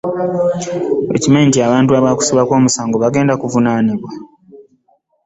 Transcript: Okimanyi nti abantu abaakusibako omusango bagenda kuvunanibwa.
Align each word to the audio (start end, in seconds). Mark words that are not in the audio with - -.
Okimanyi 1.15 1.47
nti 1.49 1.59
abantu 1.67 1.91
abaakusibako 1.93 2.51
omusango 2.59 2.95
bagenda 3.03 3.33
kuvunanibwa. 3.41 4.11